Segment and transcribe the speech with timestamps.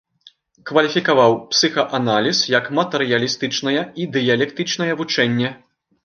[0.67, 5.53] Кваліфікаваў псіхааналіз як матэрыялістычнае, і дыялектычнае вучэнне.